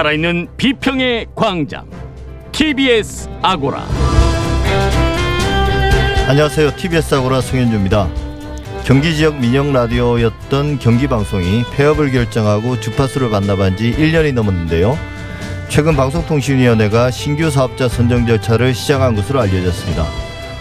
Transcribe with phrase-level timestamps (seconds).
[0.00, 1.84] 살아있는 비평의 광장
[2.52, 3.86] TBS 아고라
[6.26, 6.74] 안녕하세요.
[6.76, 8.08] TBS 아고라 송현주입니다.
[8.84, 14.98] 경기 지역 민영 라디오였던 경기 방송이 폐업을 결정하고 주파수를 반납한 지 1년이 넘었는데요.
[15.68, 20.06] 최근 방송통신위원회가 신규 사업자 선정 절차를 시작한 것으로 알려졌습니다.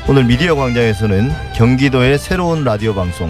[0.09, 3.30] 오늘 미디어 광장에서는 경기도의 새로운 라디오 방송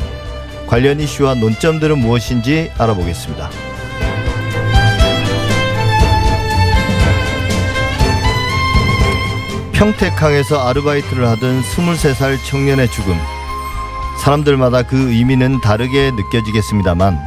[0.65, 3.68] 관련 이슈와 논점들은 무엇인지 알아보겠습니다.
[9.79, 13.15] 평택항에서 아르바이트를 하던 23살 청년의 죽음.
[14.21, 17.17] 사람들마다 그 의미는 다르게 느껴지겠습니다만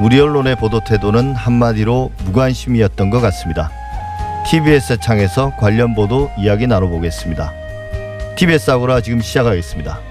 [0.00, 3.72] 우리 언론의 보도 태도는 한마디로 무관심이었던 것 같습니다.
[4.48, 7.52] TBS 창에서 관련 보도 이야기 나눠보겠습니다.
[8.36, 10.07] TBS 아고라 지금 시작하겠습니다.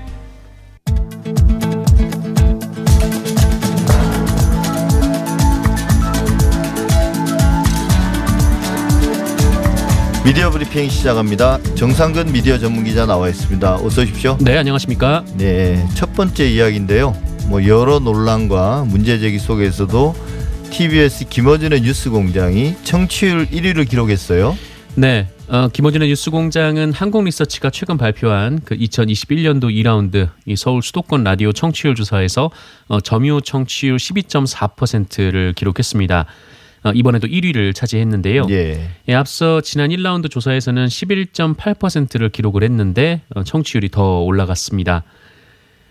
[10.28, 11.58] 미디어 브리핑 시작합니다.
[11.76, 13.76] 정상근 미디어 전문 기자 나와 있습니다.
[13.76, 14.38] 어서 오십시오.
[14.42, 15.24] 네, 안녕하십니까?
[15.38, 17.16] 네, 첫 번째 이야기인데요.
[17.48, 20.14] 뭐 여러 논란과 문제 제기 속에서도
[20.70, 24.58] TBS 김어준의 뉴스 공장이 청취율 1위를 기록했어요.
[24.96, 31.96] 네, 어, 김어준의 뉴스공장은 한국리서치가 최근 발표한 그 2021년도 2라운드 이 서울 수도권 라디오 청취율
[31.96, 32.52] 조사에서
[32.90, 36.26] 어, 점유 청취율 12.4%를 기록했습니다.
[36.84, 38.48] 어, 이번에도 1위를 차지했는데요.
[38.50, 38.90] 예.
[39.08, 45.04] 예, 앞서 지난 1라운드 조사에서는 11.8%를 기록을 했는데 어, 청취율이 더 올라갔습니다.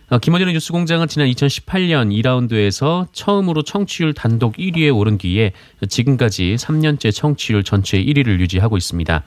[0.09, 5.53] 어, 김어준의 뉴스공장은 지난 2018년 2라운드에서 처음으로 청취율 단독 1위에 오른 뒤에
[5.89, 9.25] 지금까지 3년째 청취율 전체 1위를 유지하고 있습니다.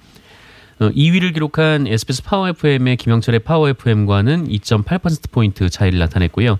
[0.79, 6.57] 어, 2위를 기록한 SBS 파워 FM의 김영철의 파워 FM과는 2.8%포인트 차이를 나타냈고요.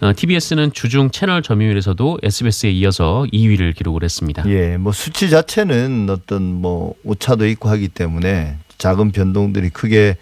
[0.00, 4.44] 어, TBS는 주중 채널 점유율에서도 SBS에 이어서 2위를 기록을 했습니다.
[4.48, 10.16] 예, 뭐 수치 자체는 어떤 뭐 오차도 있고 하기 때문에 작은 변동들이 크게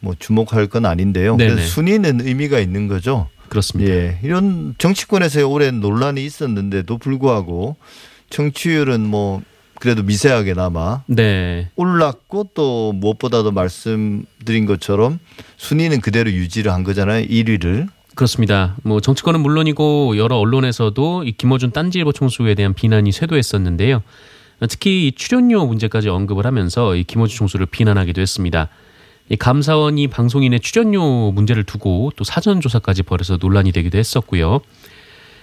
[0.00, 1.36] 뭐 주목할 건 아닌데요.
[1.58, 3.28] 순위는 의미가 있는 거죠.
[3.48, 3.92] 그렇습니다.
[3.92, 7.76] 예, 이런 정치권에서의 오랜 논란이 있었는데도 불구하고
[8.30, 9.42] 청취율은 뭐
[9.80, 11.70] 그래도 미세하게나마 네.
[11.74, 15.18] 올랐고 또 무엇보다도 말씀드린 것처럼
[15.56, 17.26] 순위는 그대로 유지를 한 거잖아요.
[17.26, 17.88] 1위를.
[18.14, 18.76] 그렇습니다.
[18.82, 24.02] 뭐 정치권은 물론이고 여러 언론에서도 이 김어준 딴지일보 총수에 대한 비난이 쇄도했었는데요.
[24.68, 28.68] 특히 이 출연료 문제까지 언급을 하면서 이 김어준 총수를 비난하기도 했습니다.
[29.30, 34.60] 이 감사원이 방송인의 출연료 문제를 두고 또 사전 조사까지 벌여서 논란이 되기도 했었고요.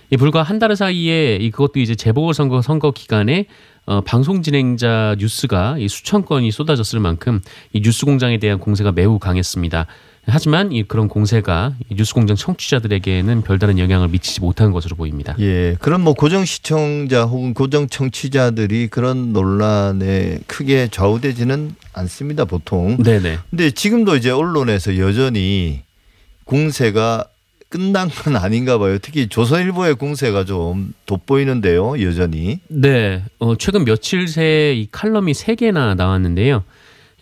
[0.10, 3.46] 이 불과 한 달 사이에 이 그것도 이제 재보궐선거 선거 기간에
[3.86, 7.42] 어, 방송 진행자 뉴스가 이 수천 건이 쏟아졌을 만큼
[7.72, 9.88] 이 뉴스 공장에 대한 공세가 매우 강했습니다.
[10.28, 15.36] 하지만 이 그런 공세가 이 뉴스공장 청취자들에게는 별다른 영향을 미치지 못한 것으로 보입니다.
[15.40, 22.98] 예, 그런 뭐 고정 시청자 혹은 고정 청취자들이 그런 논란에 크게 좌우되지는 않습니다, 보통.
[22.98, 23.38] 네네.
[23.50, 25.82] 근데 지금도 이제 언론에서 여전히
[26.44, 27.26] 공세가
[27.70, 28.98] 끝난 건 아닌가 봐요.
[28.98, 32.60] 특히 조선일보의 공세가 좀 돋보이는데요, 여전히.
[32.70, 36.64] 네, 어, 최근 며칠 새 이 칼럼이 세 개나 나왔는데요.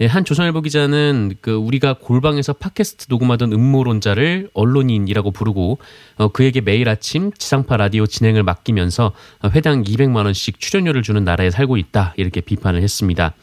[0.02, 5.78] 예, 한 조선일보 기자는 그 우리가 골방에서 팟캐스트 녹음하던 음모론자를 언론인이라고 부르고
[6.18, 11.50] 어, 그에게 매일 아침 지상파 라디오 진행을 맡기면서 어, 회당 200만 원씩 출연료를 주는 나라에
[11.50, 13.36] 살고 있다 이렇게 비판을 했습니다.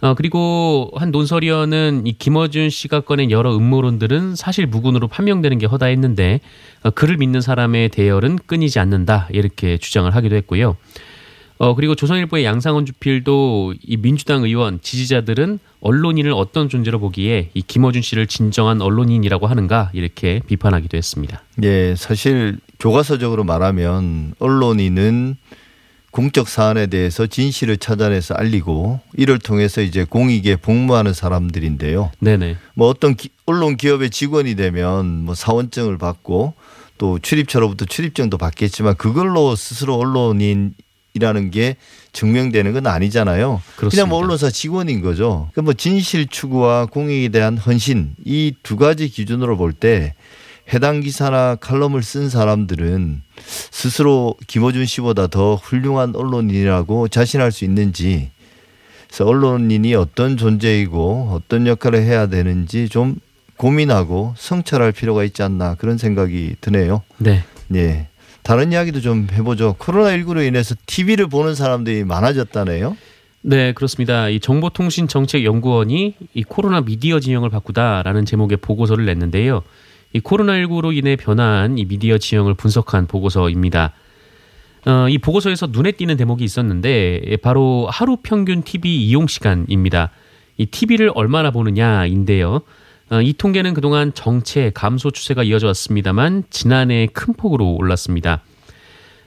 [0.00, 6.40] 어, 그리고 한 논설위원은 이 김어준 씨가 꺼낸 여러 음모론들은 사실 무근으로 판명되는 게 허다했는데
[6.82, 10.76] 어, 그를 믿는 사람의 대열은 끊이지 않는다 이렇게 주장을 하기도 했고요.
[11.62, 18.00] 어, 그리고 조선일보의 양상원 주필도 이 민주당 의원 지지자들은 언론인을 어떤 존재로 보기에 이 김어준
[18.00, 21.42] 씨를 진정한 언론인이라고 하는가 이렇게 비판하기도 했습니다.
[21.62, 25.36] 예, 사실 교과서적으로 말하면 언론인은
[26.12, 32.10] 공적 사안에 대해서 진실을 찾아내서 알리고 이를 통해서 이제 공익에 복무하는 사람들인데요.
[32.20, 32.56] 네네.
[32.72, 36.54] 뭐 어떤 기- 언론 기업의 직원이 되면 뭐 사원증을 받고
[36.96, 40.72] 또 출입처로부터 출입증도 받겠지만 그걸로 스스로 언론인
[41.14, 41.76] 이라는 게
[42.12, 43.60] 증명되는 건 아니잖아요.
[43.76, 43.90] 그렇습니다.
[44.04, 45.50] 그냥 뭐 언론사 직원인 거죠.
[45.54, 50.14] 그뭐 진실 추구와 공익에 대한 헌신 이 두 가지 기준으로 볼 때
[50.72, 53.22] 해당 기사나 칼럼을 쓴 사람들은
[53.70, 58.30] 스스로 김어준 씨보다 더 훌륭한 언론인이라고 자신할 수 있는지
[59.08, 63.16] 그래서 언론인이 어떤 존재이고 어떤 역할을 해야 되는지 좀
[63.56, 67.02] 고민하고 성찰할 필요가 있지 않나 그런 생각이 드네요.
[67.18, 67.42] 네.
[67.74, 68.06] 예.
[68.42, 69.76] 다른 이야기도 좀 해보죠.
[69.78, 72.96] 코로나19로 인해서 TV를 보는 사람들이 많아졌다네요.
[73.42, 74.28] 네, 그렇습니다.
[74.28, 79.62] 이 정보통신정책연구원이 이 코로나 미디어 지형을 바꾸다라는 제목의 보고서를 냈는데요.
[80.12, 83.92] 이 코로나19로 인해 변화한 이 미디어 지형을 분석한 보고서입니다.
[84.86, 90.10] 어, 이 보고서에서 눈에 띄는 대목이 있었는데 예, 바로 하루 평균 TV 이용 시간입니다.
[90.56, 92.62] 이 TV를 얼마나 보느냐인데요.
[93.10, 98.42] 어, 이 통계는 그동안 정체 감소 추세가 이어져 왔습니다만 지난해 큰 폭으로 올랐습니다.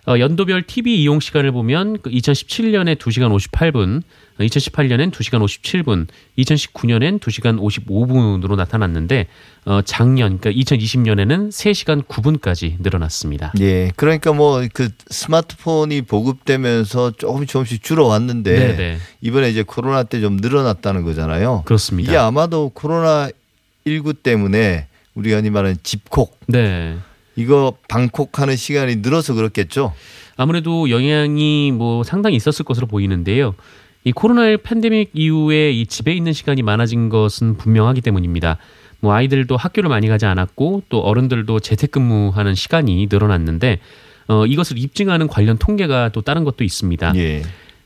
[0.06, 4.01] 어, 연도별 TV 이용 시간을 보면 그 2017년에 2시간 58분,
[4.38, 6.07] 2018년엔 2시간 57분,
[6.38, 9.27] 2019년엔 2시간 55분으로 나타났는데
[9.65, 13.53] 어, 작년 그러니까 2020년에는 3시간 9분까지 늘어났습니다.
[13.62, 13.91] 예.
[13.95, 18.97] 그러니까 뭐 그 스마트폰이 보급되면서 조금 조금씩 줄어왔는데 네네.
[19.21, 21.63] 이번에 이제 코로나 때 좀 늘어났다는 거잖아요.
[21.65, 22.12] 그렇습니다.
[22.12, 23.29] 이게 아마도 코로나
[23.85, 26.97] 19 때문에 우리가 흔히 말하는 집콕 네.
[27.35, 29.94] 이거 방콕하는 시간이 늘어서 그렇겠죠.
[30.35, 33.56] 아무래도 영향이 뭐 상당히 있었을 것으로 보이는데요.
[34.03, 38.57] 이 코로나19 팬데믹 이후에 이 집에 있는 시간이 많아진 것은 분명하기 때문입니다.
[39.00, 43.79] 뭐 아이들도 학교를 많이 가지 않았고 또 어른들도 재택근무하는 시간이 늘어났는데
[44.27, 47.13] 어, 이것을 입증하는 관련 통계가 또 다른 것도 있습니다.
[47.15, 47.44] 예.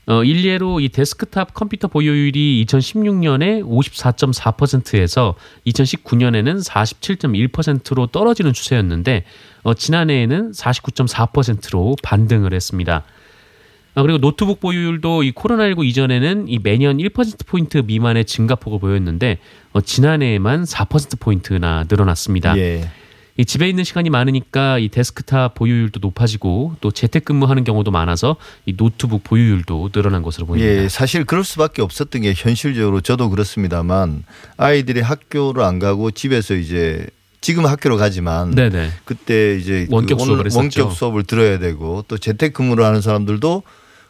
[0.08, 5.34] 어, 일례로 이 데스크탑 컴퓨터 보유율이 2016년에 54.4%에서
[5.66, 9.24] 2019년에는 47.1%로 떨어지는 추세였는데
[9.64, 13.04] 어, 지난해에는 49.4%로 반등을 했습니다.
[13.94, 19.38] 아, 그리고 노트북 보유율도 이 코로나19 이전에는 이 매년 1%포인트 미만의 증가폭을 보였는데
[19.72, 22.56] 어, 지난해에만 4%포인트나 늘어났습니다.
[22.56, 22.88] 예.
[23.38, 28.34] 이 집에 있는 시간이 많으니까 이 데스크탑 보유율도 높아지고 또 재택근무하는 경우도 많아서
[28.66, 30.82] 이 노트북 보유율도 늘어난 것으로 보입니다.
[30.82, 34.24] 예, 사실 그럴 수밖에 없었던 게 현실적으로 저도 그렇습니다만
[34.56, 37.06] 아이들이 학교를 안 가고 집에서 이제
[37.40, 38.90] 지금 학교로 가지만 네네.
[39.04, 40.58] 그때 이제 그 원격 수업을 온- 했었죠.
[40.58, 43.62] 원격 수업을 들어야 되고 또 재택근무를 하는 사람들도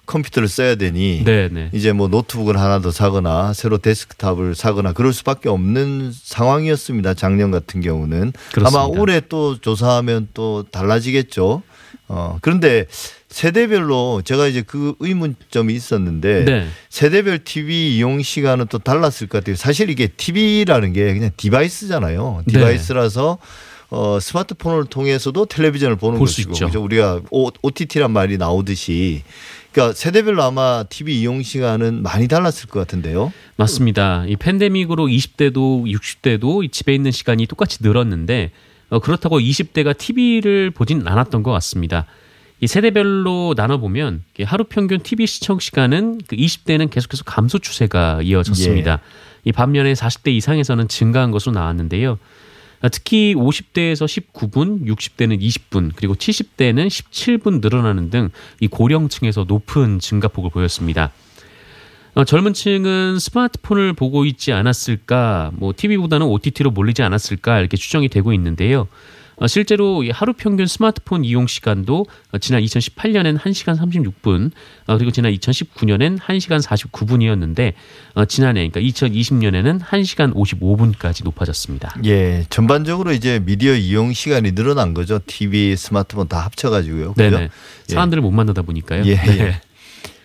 [0.08, 1.70] 컴퓨터를 써야 되니 네네.
[1.72, 7.14] 이제 뭐 노트북을 하나 더 사거나 새로 데스크탑을 사거나 그럴 수밖에 없는 상황이었습니다.
[7.14, 8.68] 작년 같은 경우는 그렇습니다.
[8.68, 11.62] 아마 올해 또 조사하면 또 달라지겠죠.
[12.08, 12.86] 어 그런데
[13.28, 16.68] 세대별로 제가 이제 그 의문점이 있었는데 네.
[16.88, 19.56] 세대별 TV 이용 시간은 또 달랐을 것 같아요.
[19.56, 22.44] 사실 이게 TV라는 게 그냥 device잖아요.
[22.46, 22.52] 네.
[22.54, 23.38] device라서
[23.90, 26.66] 어, 스마트폰을 통해서도 텔레비전을 보는 것이고 있죠.
[26.66, 26.82] 그죠?
[26.82, 29.22] 우리가 OTT란 말이 나오듯이
[29.72, 33.32] 그러니까 세대별로 아마 TV 이용 시간은 많이 달랐을 것 같은데요.
[33.56, 34.24] 맞습니다.
[34.26, 38.50] 이 팬데믹으로 20대도 60대도 이 집에 있는 시간이 똑같이 늘었는데
[38.90, 42.06] 어, 그렇다고 20대가 TV를 보진 않았던 것 같습니다.
[42.60, 49.00] 이 세대별로 나눠보면 하루 평균 TV 시청 시간은 그 20대는 계속해서 감소 추세가 이어졌습니다.
[49.44, 52.18] 이 반면에 40대 이상에서는 증가한 것으로 나왔는데요.
[52.80, 58.30] 아, 특히 50대에서 19분, 60대는 20분, 그리고 70대는 17분 늘어나는 등
[58.60, 61.12] 이 고령층에서 높은 증가폭을 보였습니다.
[62.14, 68.32] 어, 젊은 층은 스마트폰을 보고 있지 않았을까, 뭐 TV보다는 OTT로 몰리지 않았을까 이렇게 추정이 되고
[68.32, 68.88] 있는데요.
[69.40, 74.50] 어, 실제로 이 하루 평균 스마트폰 이용 시간도 어, 지난 2018년엔 1시간 36분,
[74.86, 77.72] 어, 그리고 지난 2019년엔 1시간 49분이었는데
[78.14, 81.94] 어, 지난해 그러니까 2020년에는 1시간 55분까지 높아졌습니다.
[82.04, 85.20] 예, 전반적으로 이제 미디어 이용 시간이 늘어난 거죠.
[85.24, 87.14] TV, 스마트폰 다 합쳐가지고요.
[87.14, 87.30] 그죠?
[87.30, 87.50] 네네.
[87.86, 89.04] 사람들을 못 만나다 보니까요.
[89.04, 89.38] 예, 네.
[89.38, 89.60] 예.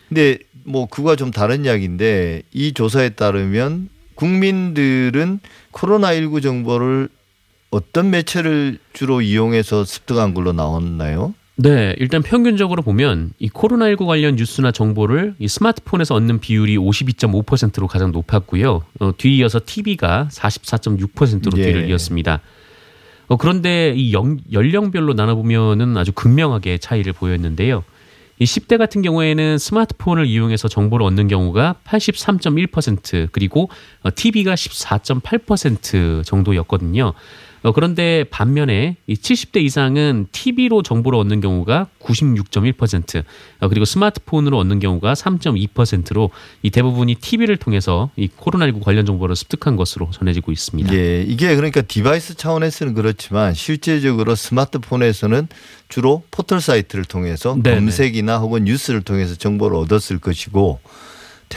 [0.09, 5.39] 근데 뭐 그와 좀 다른 이야기인데 이 조사에 따르면 국민들은
[5.71, 7.09] 코로나19 정보를
[7.73, 11.33] 어떤 매체를 주로 이용해서 습득한 걸로 나왔나요?
[11.55, 18.11] 네, 일단 평균적으로 보면 이 코로나19 관련 뉴스나 정보를 이 스마트폰에서 얻는 비율이 52.5%로 가장
[18.11, 18.83] 높았고요.
[18.99, 21.63] 어, 뒤이어서 TV가 44.6%로 예.
[21.65, 22.41] 뒤를 이었습니다.
[23.27, 27.83] 어, 그런데 이 영- 연령별로 나눠보면은 아주 극명하게 차이를 보였는데요.
[28.39, 33.69] 이 10대 같은 경우에는 스마트폰을 이용해서 정보를 얻는 경우가 83.1% 그리고
[34.01, 37.13] 어, TV가 14.8% 정도였거든요.
[37.63, 43.23] 어, 그런데 반면에 이 70대 이상은 TV로 정보를 얻는 경우가 96.1%,
[43.61, 46.29] 어, 그리고 스마트폰으로 얻는 경우가 3.2%로
[46.61, 50.93] 이 대부분이 TV를 통해서 이 코로나19 관련 정보를 습득한 것으로 전해지고 있습니다.
[50.93, 55.47] 예, 이게 그러니까 device 차원에서는 그렇지만 실제적으로 스마트폰에서는
[55.87, 57.79] 주로 포털 사이트를 통해서 네네.
[57.79, 60.79] 검색이나 혹은 뉴스를 통해서 정보를 얻었을 것이고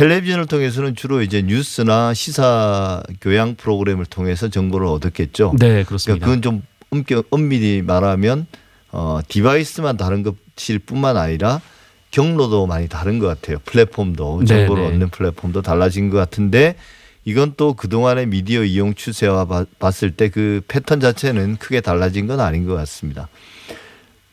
[0.01, 5.55] 텔레비전을 통해서는 주로 이제 뉴스나 시사 교양 프로그램을 통해서 정보를 얻었겠죠.
[5.59, 6.27] 네, 그렇습니다.
[6.27, 8.47] 그러니까 그건 좀 엄격, 엄밀히 말하면
[8.93, 11.63] 어, 디바이스만 다른 것일 뿐만 아니라
[12.11, 13.57] 경로도 많이 다른 것 같아요.
[13.65, 14.95] 플랫폼도 정보를 네네.
[14.95, 16.77] 얻는 플랫폼도 달라진 것 같은데
[17.25, 22.41] 이건 또 그동안의 미디어 이용 추세와 바- 봤을 때 그 패턴 자체는 크게 달라진 건
[22.41, 23.29] 아닌 것 같습니다.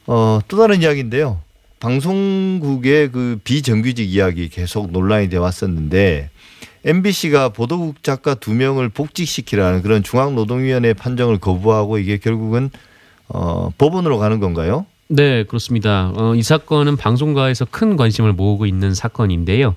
[0.08, 1.40] 어, 또 다른 이야기인데요.
[1.84, 6.30] 방송국의 그 비정규직 이야기 계속 논란이 돼 왔었는데
[6.86, 12.70] MBC가 보도국 작가 두 명을 복직시키라는 그런 중앙노동위원회 판정을 거부하고 이게 결국은
[13.28, 14.86] 어, 법원으로 가는 건가요?
[15.10, 16.14] 네, 그렇습니다.
[16.16, 19.76] 어, 이 사건은 방송가에서 큰 관심을 모으고 있는 사건인데요.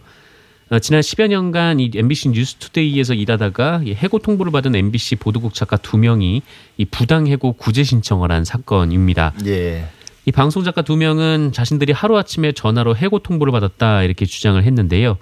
[0.70, 5.76] 어, 지난 10여 년간 이 MBC 뉴스투데이에서 일하다가 이 해고 통보를 받은 MBC 보도국 작가
[5.76, 6.42] 두 명이
[6.76, 9.32] 이 부당 해고 구제 신청을 한 사건입니다.
[9.46, 9.86] 예.
[10.28, 15.18] 이 방송 작가 두 명은 자신들이 하루아침에 전화로 해고 통보를 받았다 이렇게 주장을 했는데요.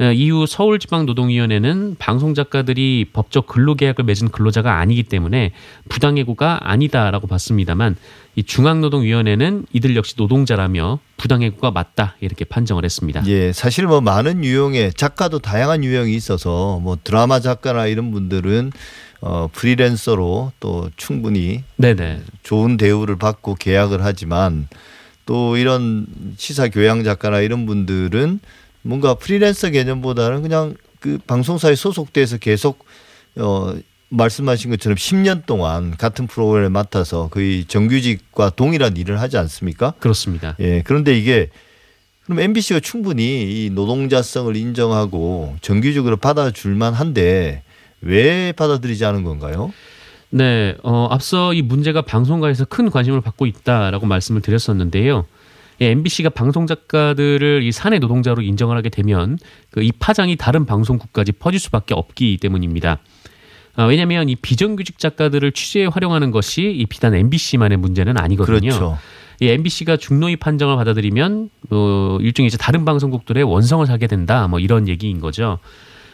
[0.00, 5.52] 어, 이후 서울지방노동위원회는 방송 작가들이 법적 근로계약을 맺은 근로자가 아니기 때문에
[5.90, 7.96] 부당해고가 아니다라고 봤습니다만
[8.36, 13.24] 이 중앙노동위원회는 이들 역시 노동자라며 부당해고가 맞다 이렇게 판정을 했습니다.
[13.26, 18.72] 예, 사실 뭐 많은 유형의 작가도 다양한 유형이 있어서 뭐 드라마 작가나 이런 분들은
[19.20, 22.20] 어 프리랜서로 또 충분히 네네.
[22.42, 24.68] 좋은 대우를 받고 계약을 하지만
[25.26, 26.06] 또 이런
[26.36, 28.40] 시사 교양 작가나 이런 분들은
[28.82, 32.84] 뭔가 프리랜서 개념보다는 그냥 그 방송사에 소속돼서 계속
[33.36, 33.74] 어
[34.10, 39.92] 말씀하신 것처럼 10년 동안 같은 프로그램을 맡아서 거의 정규직과 동일한 일을 하지 않습니까?
[39.98, 40.56] 그렇습니다.
[40.60, 40.82] 예.
[40.82, 41.50] 그런데 이게
[42.24, 47.62] 그럼 MBC가 충분히 이 노동자성을 인정하고 정규직으로 받아줄 만 한데
[48.00, 49.72] 왜 받아들이지 않은 건가요?
[50.30, 55.26] 네, 어, 앞서 이 문제가 방송가에서 큰 관심을 받고 있다라고 말씀을 드렸었는데요.
[55.80, 59.38] 예, MBC가 방송 작가들을 이 사내 노동자로 인정을 하게 되면
[59.70, 62.98] 그 이 파장이 다른 방송국까지 퍼질 수밖에 없기 때문입니다.
[63.76, 68.58] 아, 왜냐하면 이 비정규직 작가들을 취재에 활용하는 것이 이 비단 MBC만의 문제는 아니거든요.
[68.58, 68.98] 그렇죠.
[69.40, 74.48] 이 MBC가 중노위 판정을 받아들이면 어, 일종의 이제 다른 방송국들의 원성을 사게 된다.
[74.48, 75.60] 뭐 이런 얘기인 거죠.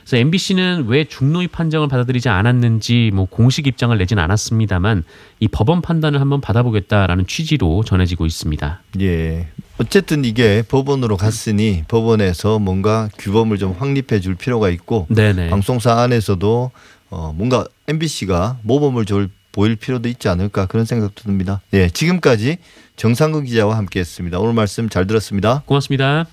[0.05, 5.05] 그래서 MBC는 왜 중노위 판정을 받아들이지 않았는지 뭐 공식 입장을 내진 않았습니다만
[5.41, 8.83] 이 법원 판단을 한번 받아보겠다라는 취지로 전해지고 있습니다.
[9.01, 9.49] 예.
[9.79, 15.49] 어쨌든 이게 법원으로 갔으니 법원에서 뭔가 규범을 좀 확립해 줄 필요가 있고 네네.
[15.49, 16.71] 방송사 안에서도
[17.11, 21.63] 어 뭔가 MBC가 모범을 줄 보일 필요도 있지 않을까 그런 생각도 듭니다.
[21.73, 21.89] 예.
[21.89, 22.59] 지금까지
[22.97, 24.39] 정상근 기자와 함께 했습니다.
[24.39, 25.63] 오늘 말씀 잘 들었습니다.
[25.67, 26.27] 고맙습니다.